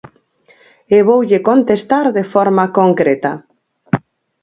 [0.95, 3.31] Eu voulle contestar de forma concreta.